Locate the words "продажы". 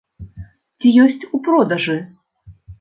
1.51-2.01